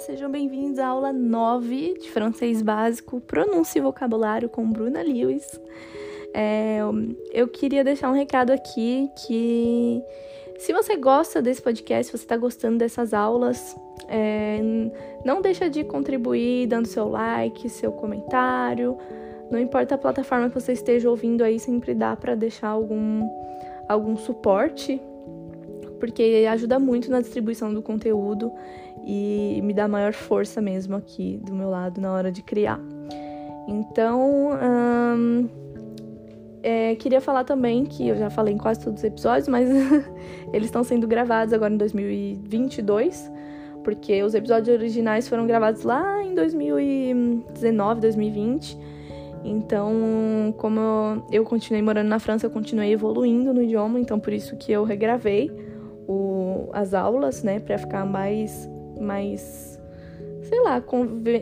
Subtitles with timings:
[0.00, 5.60] sejam bem-vindos à aula 9 de francês básico, pronúncia e vocabulário com Bruna Lewis.
[6.32, 6.78] É,
[7.30, 10.02] eu queria deixar um recado aqui que
[10.58, 13.76] se você gosta desse podcast, se você está gostando dessas aulas,
[14.08, 14.58] é,
[15.22, 18.96] não deixa de contribuir dando seu like, seu comentário.
[19.50, 23.28] Não importa a plataforma que você esteja ouvindo aí, sempre dá para deixar algum,
[23.86, 24.98] algum suporte
[26.00, 28.50] porque ajuda muito na distribuição do conteúdo
[29.06, 32.80] e me dá maior força mesmo aqui do meu lado na hora de criar.
[33.68, 34.50] Então,
[35.16, 35.48] hum,
[36.62, 39.68] é, queria falar também que eu já falei em quase todos os episódios, mas
[40.52, 43.30] eles estão sendo gravados agora em 2022,
[43.82, 48.78] porque os episódios originais foram gravados lá em 2019, 2020.
[49.42, 50.80] Então, como
[51.32, 54.84] eu continuei morando na França, eu continuei evoluindo no idioma, então por isso que eu
[54.84, 55.50] regravei
[56.06, 58.68] o, as aulas, né, para ficar mais,
[59.00, 59.80] mais,
[60.42, 60.82] sei lá,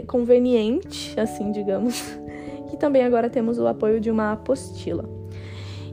[0.07, 2.19] conveniente, assim, digamos.
[2.71, 5.09] E também agora temos o apoio de uma apostila.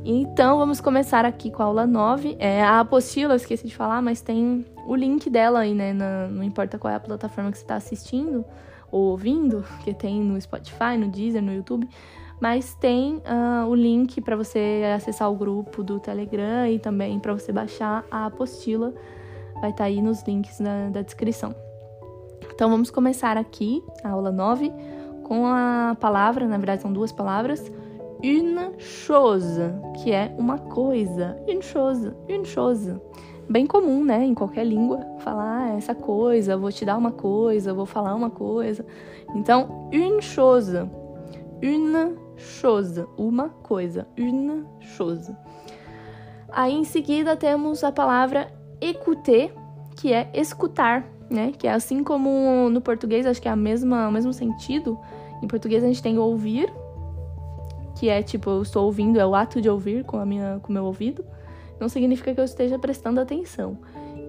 [0.04, 2.36] Então, vamos começar aqui com a aula 9.
[2.38, 5.94] É, a apostila, eu esqueci de falar, mas tem o link dela aí, né?
[5.94, 8.44] Na, não importa qual é a plataforma que você está assistindo
[8.92, 11.88] ou ouvindo, que tem no Spotify, no Deezer, no YouTube
[12.40, 17.34] mas tem uh, o link para você acessar o grupo do Telegram e também para
[17.34, 18.94] você baixar a apostila.
[19.66, 21.56] Vai estar tá aí nos links na, da descrição.
[22.54, 24.72] Então vamos começar aqui a aula 9
[25.24, 27.72] com a palavra, na verdade são duas palavras,
[28.24, 29.64] une chose,
[29.96, 32.96] que é uma coisa, une chose, une chose.
[33.50, 37.74] Bem comum, né, em qualquer língua, falar ah, essa coisa, vou te dar uma coisa,
[37.74, 38.86] vou falar uma coisa.
[39.34, 40.78] Então, une chose,
[41.60, 45.36] une chose, uma coisa, une chose.
[46.50, 49.54] Aí em seguida temos a palavra écouter,
[49.96, 51.52] que é escutar, né?
[51.58, 55.00] Que é assim como no português, acho que é a mesma, o mesmo sentido.
[55.42, 56.72] Em português a gente tem ouvir,
[58.00, 60.70] que é tipo, eu estou ouvindo, é o ato de ouvir com a minha com
[60.70, 61.26] o meu ouvido.
[61.80, 63.78] Não significa que eu esteja prestando atenção.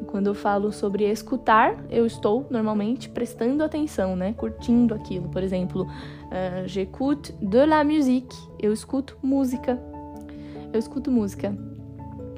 [0.07, 4.33] Quando eu falo sobre escutar, eu estou normalmente prestando atenção, né?
[4.33, 5.29] Curtindo aquilo.
[5.29, 8.37] Por exemplo, uh, j'écoute de la musique.
[8.59, 9.81] Eu escuto música.
[10.73, 11.57] Eu escuto música.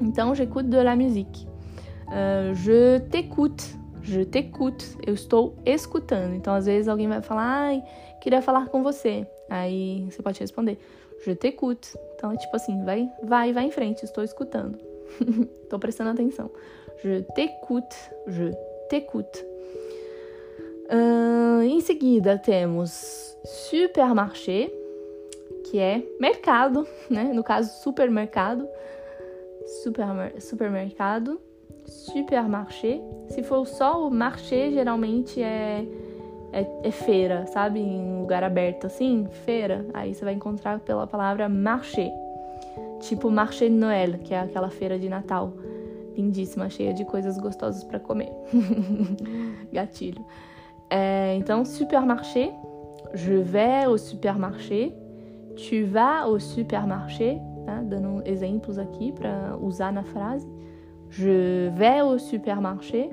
[0.01, 1.48] Então, j'écoute de la musique.
[2.09, 3.63] Uh, je t'écoute.
[4.01, 4.85] Je t'écoute.
[5.05, 6.33] Eu estou escutando.
[6.35, 7.83] Então, às vezes alguém vai falar, ai,
[8.19, 9.27] queria falar com você.
[9.49, 10.77] Aí você pode responder,
[11.25, 11.97] je t'écoute.
[12.15, 14.77] Então é tipo assim, vai, vai, vai em frente, estou escutando.
[15.63, 16.51] estou prestando atenção.
[17.03, 17.95] Je t'écoute,
[18.27, 18.51] je
[18.89, 19.45] t'écoute.
[20.91, 24.71] Uh, em seguida temos supermarché,
[25.65, 27.31] que é mercado, né?
[27.33, 28.67] No caso, supermercado.
[29.83, 31.39] Supermer supermercado.
[31.89, 33.01] Supermarché.
[33.29, 35.85] Se for só o marché, geralmente é,
[36.53, 37.79] é, é, feira, sabe?
[37.79, 39.85] Em lugar aberto assim, feira.
[39.93, 42.11] Aí você vai encontrar pela palavra marché.
[43.01, 45.53] Tipo marché de Noël, que é aquela feira de Natal
[46.19, 48.31] lindíssima, cheia de coisas gostosas para comer.
[49.71, 50.25] Gatilho.
[50.89, 52.51] É, então, supermarché.
[53.13, 54.93] Je vais au supermarché.
[55.55, 57.39] Tu vas au supermarché.
[57.65, 57.81] Tá?
[57.81, 60.47] Dando exemplos aqui para usar na frase.
[61.09, 63.09] Je vais au supermarché.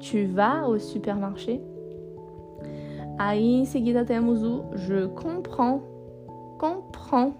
[0.00, 1.60] Tu vas au supermarché.
[3.18, 5.82] Aí em seguida temos o je comprends.
[6.58, 7.34] Comprends.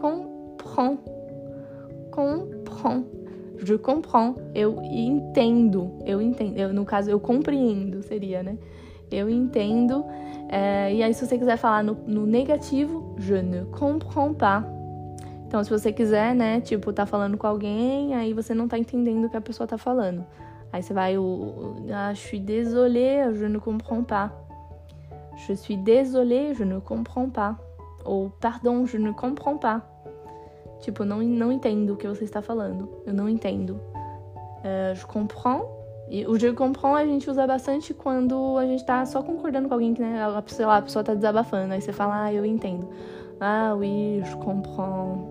[0.00, 0.98] Comprends.
[2.12, 3.04] Comprends
[3.62, 8.56] je comprends, eu entendo, eu entendo, eu, no caso eu compreendo seria, né?
[9.10, 10.04] Eu entendo.
[10.48, 14.64] É, e aí, se você quiser falar no, no, negativo, je ne comprends pas.
[15.50, 19.24] Então, se você quiser, né, tipo, tá falando com alguém, aí você não tá entendendo
[19.24, 20.24] o que a pessoa tá falando.
[20.72, 24.30] Aí você vai, o, ah, je suis désolé, je ne comprends pas.
[25.34, 27.56] Je suis désolé, je ne comprends pas.
[28.04, 29.82] Ou, pardon, je ne comprends pas.
[30.82, 32.88] Tipo, não, não entendo o que você está falando.
[33.04, 33.72] Eu não entendo.
[33.72, 35.64] Uh, je comprends.
[36.08, 39.74] E o je comprends a gente usa bastante quando a gente tá só concordando com
[39.74, 41.74] alguém que, né, a, sei lá, a pessoa tá desabafando.
[41.74, 42.88] Aí você fala, ah, eu entendo.
[43.40, 45.29] Ah, oui, je comprends.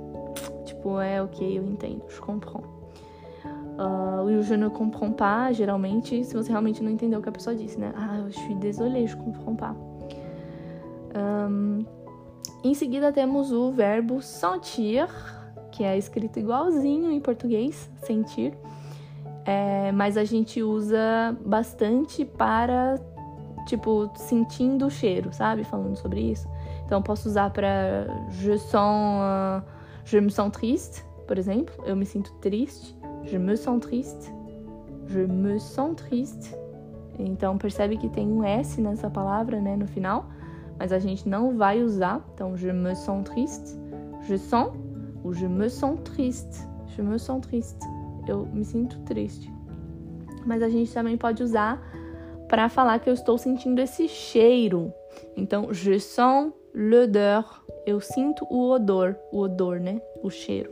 [0.80, 2.02] Tipo, é ok, eu entendo.
[2.08, 2.64] Je comprends.
[3.78, 7.32] Uh, o je ne comprends pas, geralmente, se você realmente não entendeu o que a
[7.34, 7.92] pessoa disse, né?
[7.98, 9.76] Ah, eu suis désolé, je comprends pas.
[11.14, 11.86] Um,
[12.64, 15.06] em seguida temos o verbo sentir
[15.70, 18.54] que é escrito igualzinho em português, sentir,
[19.46, 22.98] é, mas a gente usa bastante para,
[23.66, 25.66] tipo, sentindo o cheiro, sabe?
[25.66, 26.48] Falando sobre isso.
[26.86, 29.79] Então, posso usar para je sens, uh,
[30.10, 34.34] je me sens triste, por exemplo, eu me sinto triste, je me sens triste,
[35.08, 36.56] je me sens triste.
[37.20, 40.26] Então percebe que tem um S nessa palavra, né, no final,
[40.80, 42.26] mas a gente não vai usar.
[42.34, 43.78] Então, je me sens triste,
[44.22, 44.72] je sens,
[45.24, 47.86] ou je me sens triste, je me sens triste.
[48.28, 49.52] Eu me sinto triste.
[50.46, 51.82] Mas a gente também pode usar
[52.48, 54.92] para falar que eu estou sentindo esse cheiro.
[55.36, 57.64] Então, je sens l'odeur.
[57.86, 60.02] Eu sinto o odor, o odor, né?
[60.24, 60.72] O cheiro.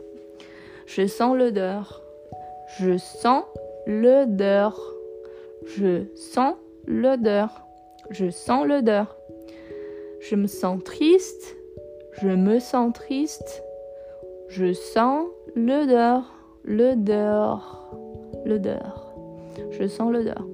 [0.86, 2.02] Je sens l'odeur.
[2.78, 3.44] Je sens
[3.86, 4.74] l'odeur.
[5.66, 6.56] Je sens
[6.86, 7.50] l'odeur.
[8.10, 9.16] Je sens l'odeur.
[10.20, 11.56] Je me sens triste.
[12.20, 13.62] Je me sens triste.
[14.48, 16.24] Je sens l'odeur.
[16.64, 17.90] L'odeur.
[18.44, 19.12] L'odeur.
[19.70, 20.46] Je sens l'odeur.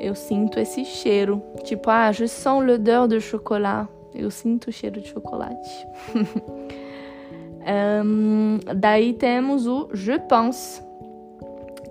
[0.00, 1.42] Eu sinto esse cheiro.
[1.64, 3.88] Tipo, ah, je sens l'odeur de chocolat.
[4.16, 5.86] Eu sinto o cheiro de chocolate.
[8.04, 10.82] um, daí temos o je pense,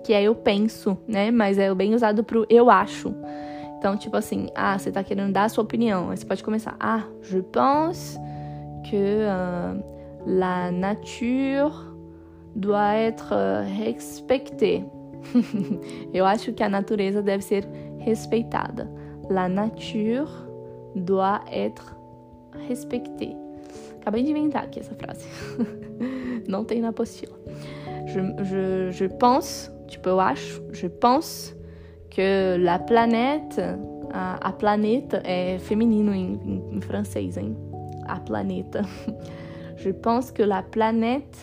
[0.04, 1.30] que é eu penso, né?
[1.30, 3.14] Mas é bem usado pro eu acho.
[3.78, 6.10] Então, tipo assim, ah, você tá querendo dar a sua opinião.
[6.10, 6.76] Aí você pode começar.
[6.80, 8.18] Ah, je pense
[8.84, 9.82] que uh,
[10.26, 11.72] la nature
[12.54, 13.34] doit être
[13.64, 14.84] respectée.
[16.12, 17.68] eu acho que a natureza deve ser
[17.98, 18.90] respeitada.
[19.28, 20.28] La nature
[20.94, 21.95] doit être
[22.68, 23.36] respectée.
[24.00, 25.26] Acabei de inventar aqui essa frase.
[26.48, 27.36] Não tem na apostila.
[28.06, 31.54] Je, je, je pense, tipo, eu acho, je pense
[32.10, 33.60] que la planète,
[34.12, 37.56] a, a planeta é feminino em, francês, hein?
[38.06, 38.82] A planeta.
[39.76, 41.36] Je pense que la planète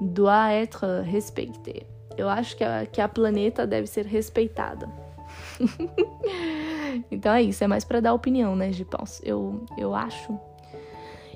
[0.00, 1.84] doit être respectée.
[2.16, 3.88] Eu acho que a, que a planeta deve.
[7.10, 9.20] então é isso, é mais para dar opinião, né, je pense.
[9.24, 10.38] Eu, eu acho.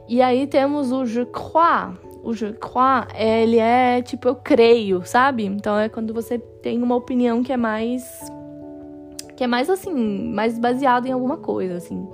[0.08, 1.96] E aí temos o je crois.
[2.22, 5.44] O je crois, ele é tipo eu creio, sabe?
[5.44, 8.30] Então é quando você tem uma opinião que é mais
[9.36, 9.94] que é mais assim,
[10.32, 12.08] mais baseado em alguma coisa, assim.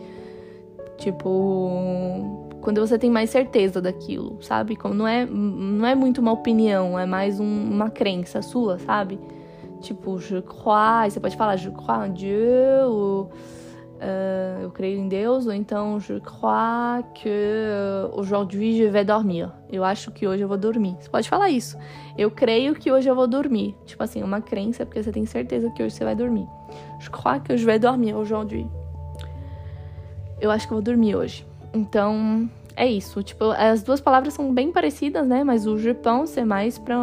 [0.98, 4.76] Tipo, quando você tem mais certeza daquilo, sabe?
[4.76, 9.18] Como não é não é muito uma opinião, é mais um, uma crença sua, sabe?
[9.84, 15.08] Tipo, je crois, você pode falar je crois en Dieu, ou uh, eu creio em
[15.08, 19.50] Deus, ou então je crois que uh, aujourd'hui je vais dormir.
[19.70, 20.96] Eu acho que hoje eu vou dormir.
[20.98, 21.76] Você pode falar isso.
[22.16, 23.76] Eu creio que hoje eu vou dormir.
[23.84, 26.48] Tipo assim, uma crença porque você tem certeza que hoje você vai dormir.
[26.98, 28.66] Je crois que je vais dormir aujourd'hui.
[30.40, 31.46] Eu acho que eu vou dormir hoje.
[31.74, 33.22] Então, é isso.
[33.22, 35.44] Tipo, as duas palavras são bem parecidas, né?
[35.44, 36.96] Mas o pense é mais para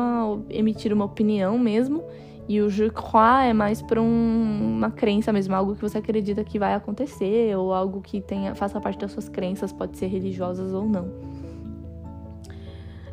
[0.50, 2.04] emitir uma opinião mesmo.
[2.48, 6.44] E o je crois é mais para um, uma crença mesmo, algo que você acredita
[6.44, 10.74] que vai acontecer, ou algo que tenha, faça parte das suas crenças, pode ser religiosas
[10.74, 11.06] ou não.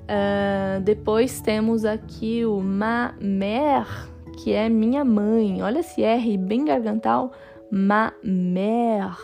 [0.09, 4.09] Uh, depois temos aqui o ma mère,
[4.39, 5.63] que é minha mãe.
[5.63, 7.31] Olha esse R bem gargantal.
[7.71, 9.19] Ma mère.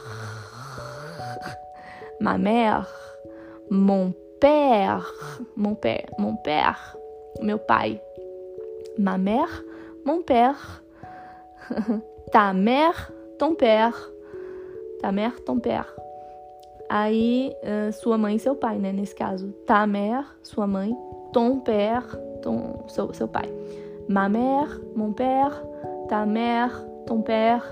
[2.21, 2.87] Ma mère.
[3.71, 5.11] Mon père.
[5.57, 6.11] Mon père.
[6.19, 6.97] Mon père.
[7.41, 8.01] Meu pai.
[8.99, 9.65] Ma mère
[10.05, 10.83] mon père.
[12.33, 13.95] Ta mère, ton père.
[15.01, 15.95] Ta mère, ton père.
[16.89, 18.93] Aí, uh, sua mãe e seu pai, né?
[18.93, 19.53] Nesse caso.
[19.67, 20.95] Ta mère, sua mãe.
[21.33, 23.49] Ton père, ton, seu, seu pai.
[24.09, 25.63] Ma mère, mon père.
[26.09, 27.63] Ta mère, ton père.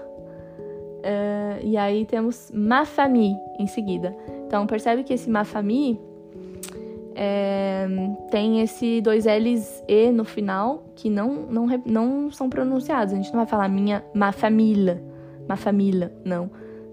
[1.04, 4.14] Uh, e aí temos ma famille em seguida.
[4.46, 6.00] Então, percebe que esse ma famille
[7.24, 7.86] é,
[8.32, 13.14] tem esse dois L's E no final que não, não, não são pronunciados.
[13.14, 15.00] A gente não vai falar minha ma família,
[15.48, 16.50] ma família, não.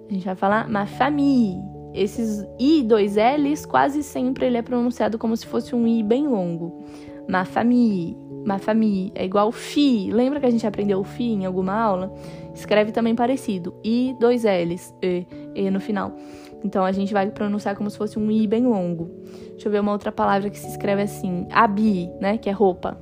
[0.07, 1.59] A gente vai falar ma famille.
[1.95, 6.27] Esses I dois L's quase sempre ele é pronunciado como se fosse um I bem
[6.27, 6.79] longo.
[7.27, 9.11] Ma famille, ma famille.
[9.15, 10.11] É igual fi.
[10.11, 12.13] Lembra que a gente aprendeu fi em alguma aula?
[12.53, 13.73] Escreve também parecido.
[13.83, 16.13] I dois L's, E, E no final.
[16.63, 19.09] Então a gente vai pronunciar como se fosse um i bem longo.
[19.51, 22.37] Deixa eu ver uma outra palavra que se escreve assim: abi, né?
[22.37, 22.97] Que é roupa.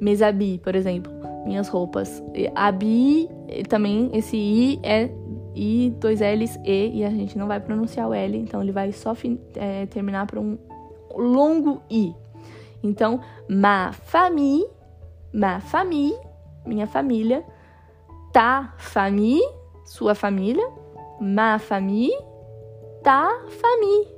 [0.00, 1.12] Mesabi, por exemplo,
[1.44, 2.22] minhas roupas.
[2.54, 3.28] Abi,
[3.68, 5.10] também esse i é
[5.56, 8.92] i, dois L's, e, e a gente não vai pronunciar o L, então ele vai
[8.92, 9.14] só
[9.54, 10.58] é, terminar para um
[11.16, 12.14] longo i.
[12.82, 14.66] Então, ma famille,
[15.32, 16.16] ma famille,
[16.66, 17.42] minha família,
[18.32, 19.42] ta famille,
[19.84, 20.68] sua família,
[21.20, 22.16] ma famille,
[23.02, 24.16] ta famille.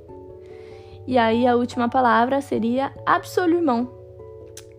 [1.07, 3.87] E aí a última palavra seria absolument,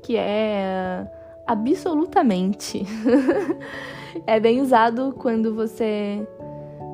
[0.02, 1.06] que é
[1.46, 2.86] absolutamente.
[4.26, 6.26] é bem usado quando você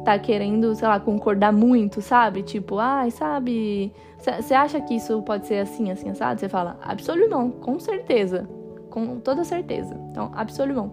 [0.05, 2.43] tá querendo, sei lá, concordar muito, sabe?
[2.43, 6.41] Tipo, ai, sabe, você acha que isso pode ser assim, assim, assado?
[6.41, 8.49] Você fala, absolument, com certeza.
[8.89, 9.95] com toda certeza.
[10.11, 10.91] Então, absolument.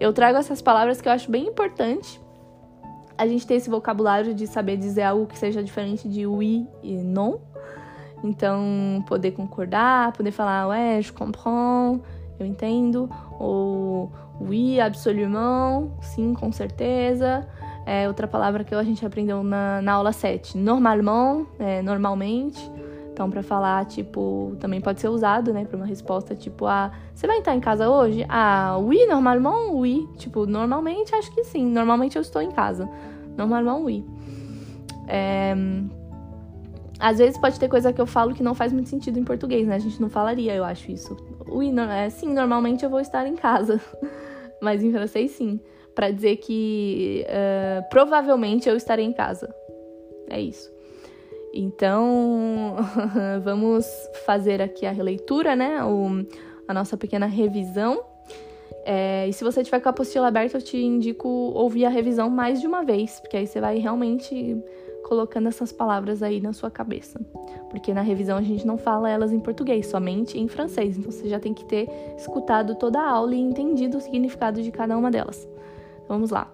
[0.00, 2.23] Eu trago essas palavras que eu acho bem importante
[3.16, 6.96] a gente ter esse vocabulário de saber dizer algo que seja diferente de oui e
[6.96, 7.38] non.
[8.22, 12.00] Então, poder concordar, poder falar, ouais, je comprends,
[12.40, 17.46] eu entendo, ou oui, absolument, sim, com certeza.
[17.86, 20.56] É outra palavra que a gente aprendeu na, na aula 7.
[20.56, 22.58] Normalement, é, normalmente.
[23.14, 27.28] Então, para falar, tipo, também pode ser usado, né, para uma resposta tipo, ah, você
[27.28, 28.26] vai estar em casa hoje?
[28.28, 30.04] Ah, oui, normalement, oui.
[30.16, 31.64] Tipo, normalmente acho que sim.
[31.64, 32.90] Normalmente eu estou em casa.
[33.38, 34.04] Normalement, oui.
[35.06, 35.54] É...
[36.98, 39.64] Às vezes pode ter coisa que eu falo que não faz muito sentido em português,
[39.64, 39.76] né?
[39.76, 41.16] A gente não falaria, eu acho isso.
[41.48, 41.82] Oui, no...
[41.82, 43.80] é, sim, normalmente eu vou estar em casa.
[44.60, 45.60] Mas em francês, sim
[45.94, 49.54] para dizer que uh, provavelmente eu estarei em casa.
[50.28, 50.73] É isso.
[51.56, 52.74] Então,
[53.44, 53.86] vamos
[54.26, 55.84] fazer aqui a releitura, né?
[55.84, 56.26] O,
[56.66, 58.02] a nossa pequena revisão.
[58.84, 62.28] É, e se você tiver com a apostila aberta, eu te indico ouvir a revisão
[62.28, 64.60] mais de uma vez, porque aí você vai realmente
[65.04, 67.20] colocando essas palavras aí na sua cabeça.
[67.70, 70.98] Porque na revisão a gente não fala elas em português, somente em francês.
[70.98, 74.72] Então você já tem que ter escutado toda a aula e entendido o significado de
[74.72, 75.48] cada uma delas.
[76.08, 76.52] Vamos lá.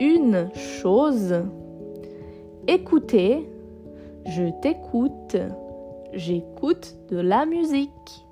[0.00, 1.34] Une chose.
[2.66, 3.55] Écouter.
[4.26, 5.36] Je t'écoute.
[6.12, 8.26] J'écoute de la musique.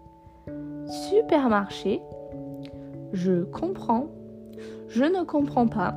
[0.86, 2.02] Supermarché.
[3.12, 4.08] Je comprends.
[4.88, 5.94] Je ne comprends pas.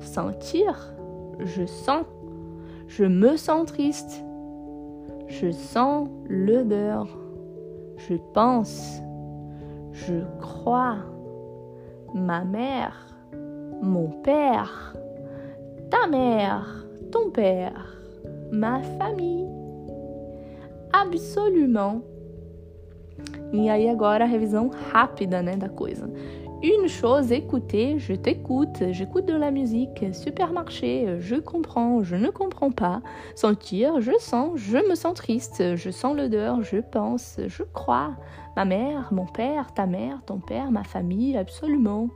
[0.00, 0.92] Sentir.
[1.38, 2.04] Je sens.
[2.88, 4.24] Je me sens triste.
[5.28, 7.06] Je sens l'odeur.
[7.96, 9.00] Je pense.
[9.92, 10.98] Je crois
[12.14, 13.06] ma mère,
[13.82, 14.94] mon père,
[15.90, 17.95] ta mère, ton père,
[18.50, 19.46] ma famille.
[20.92, 22.02] Absolument.
[23.52, 25.52] E aí agora a revisão rápida, né.
[26.62, 32.70] Une chose, écouter, je t'écoute, j'écoute de la musique, supermarché, je comprends, je ne comprends
[32.70, 33.02] pas,
[33.34, 38.16] sentir, je sens, je me sens triste, je sens l'odeur, je pense, je crois,
[38.56, 42.08] ma mère, mon père, ta mère, ton père, ma famille, absolument.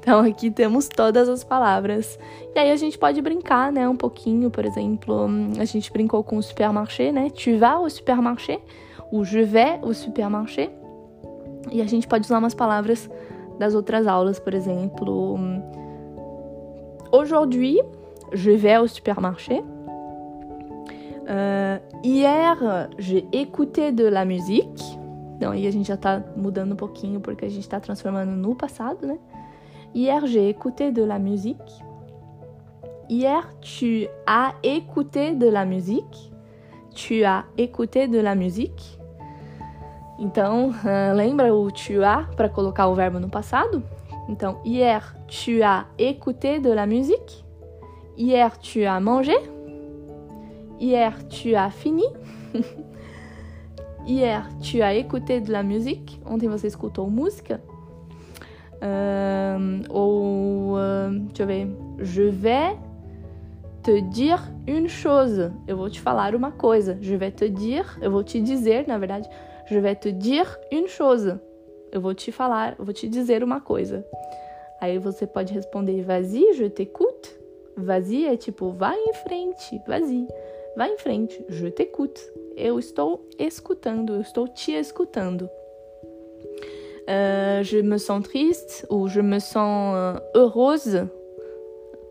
[0.00, 2.18] Então aqui temos todas as palavras.
[2.54, 5.28] E aí a gente pode brincar, né, um pouquinho, por exemplo,
[5.58, 7.28] a gente brincou com o supermarché, né?
[7.30, 8.60] Tu vas au supermarché,
[9.12, 10.70] ou je vais au supermarché.
[11.70, 13.10] E a gente pode usar umas palavras
[13.58, 15.38] das outras aulas, por exemplo,
[17.12, 17.78] aujourd'hui,
[18.32, 19.62] je vais au supermarché.
[21.30, 24.98] Uh, hier, j'ai écouté de la musique.
[25.36, 28.54] Então aí a gente já tá mudando um pouquinho porque a gente tá transformando no
[28.54, 29.18] passado, né?
[29.92, 31.58] Hier, j'ai écouté de la musique.
[33.08, 36.32] Hier, tu as écouté de la musique.
[36.94, 38.98] Tu as écouté de la musique.
[40.16, 43.82] Então, uh, lembra o tu as para colocar o verbo no passado?
[44.28, 47.44] Então, hier, tu as écouté de la musique.
[48.16, 49.36] Hier, tu as mangé.
[50.78, 52.06] Hier, tu as fini.
[54.06, 56.20] hier, tu as écouté de la musique.
[56.24, 57.60] Ontem você escutou música.
[58.82, 61.68] Euh, ou, uh, deixa eu ver.
[61.98, 62.76] Je vais
[63.82, 65.50] te dire une chose.
[65.66, 66.96] Eu vou te falar uma coisa.
[67.00, 69.28] Je vais te dire, eu vou te dizer, na verdade.
[69.66, 71.38] Je vais te dire une chose.
[71.92, 74.04] Eu vou te falar, eu vou te dizer uma coisa.
[74.80, 77.38] Aí você pode responder vas-y, je t'écoute.
[77.76, 80.26] Vas-y é tipo vai em frente, vas-y.
[80.76, 82.20] Vai em frente, je t'écoute.
[82.56, 85.48] Eu estou escutando, eu estou te escutando.
[87.10, 91.08] Euh, je me sens triste ou je me sens euh, heureuse.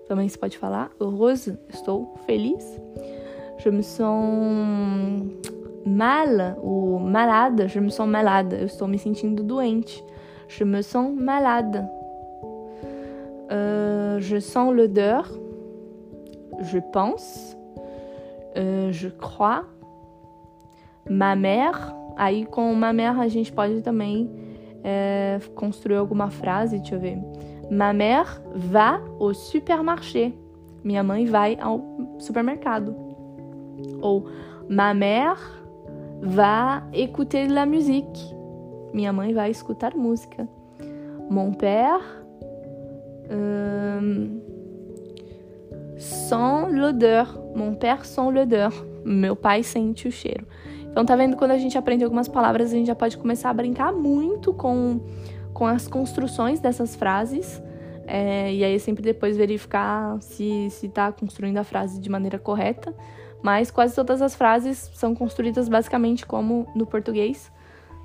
[0.10, 2.66] Também se pode falar heureuse, estou feliz.
[3.60, 5.24] Je me sens
[5.86, 10.04] mal ou malade, je me sens malade, eu estou me sentindo doente.
[10.50, 11.88] Je me sens malade.
[13.52, 15.32] Euh, je sens l'odeur.
[16.60, 17.56] Je pense.
[18.58, 19.64] Euh, je crois.
[21.10, 21.96] Ma mère.
[22.18, 24.30] Aí com ma mère a gente pode também
[24.84, 27.18] é, construir alguma frase, deixa eu ver.
[27.70, 30.34] Ma mère va au supermarché.
[30.84, 31.82] Minha mãe vai ao
[32.18, 32.96] supermercado.
[34.02, 34.26] Ou
[34.68, 35.38] ma mère
[36.22, 38.36] va écouter la musique.
[38.94, 40.48] Minha mãe vai escutar música.
[41.30, 42.02] Mon père
[43.30, 44.28] euh,
[45.98, 47.40] sent l'odeur.
[47.56, 48.74] Mon père sent l'odeur.
[49.06, 50.46] Meu pai sente o cheiro.
[50.92, 51.38] Então, tá vendo?
[51.38, 55.00] Quando a gente aprende algumas palavras, a gente já pode começar a brincar muito com,
[55.54, 57.62] com as construções dessas frases.
[58.08, 62.94] É, e aí, sempre depois verificar se, se tá construindo a frase de maneira correta.
[63.42, 67.52] Mas quase todas as frases são construídas basicamente como no português.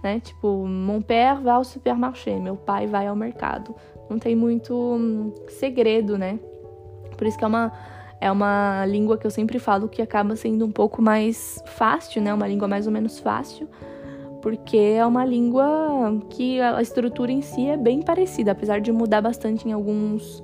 [0.04, 0.20] né?
[0.20, 3.74] Tipo, mon père va au supermarché, meu pai vai ao mercado.
[4.08, 6.38] Não tem muito hum, segredo, né?
[7.16, 7.72] Por isso que é uma
[8.24, 12.32] é uma língua que eu sempre falo que acaba sendo um pouco mais fácil, né?
[12.32, 13.68] Uma língua mais ou menos fácil,
[14.40, 15.66] porque é uma língua
[16.30, 20.42] que a estrutura em si é bem parecida, apesar de mudar bastante em alguns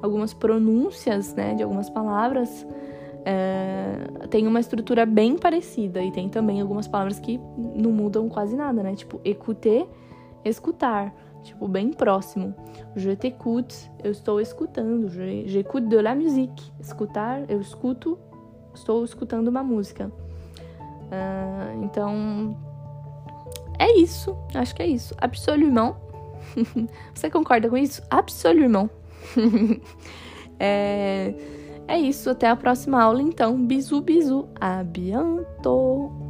[0.00, 2.64] algumas pronúncias, né, de algumas palavras.
[3.24, 7.40] É, tem uma estrutura bem parecida e tem também algumas palavras que
[7.74, 8.94] não mudam quase nada, né?
[8.94, 9.84] Tipo, écouter,
[10.44, 11.12] escutar
[11.46, 12.54] tipo, bem próximo.
[12.94, 15.08] Je t'écoute, eu estou escutando.
[15.08, 16.72] J'écoute de la musique.
[16.80, 18.18] Escutar, eu escuto,
[18.74, 20.10] estou escutando uma música.
[21.06, 22.56] Uh, então,
[23.78, 24.36] é isso.
[24.54, 25.14] Acho que é isso.
[25.18, 25.96] Absolument.
[27.14, 28.02] Você concorda com isso?
[28.10, 28.90] Absolument.
[30.58, 31.34] é,
[31.86, 32.30] é isso.
[32.30, 33.56] Até a próxima aula, então.
[33.66, 34.48] Bisu, bisu.
[34.60, 36.25] A bientôt.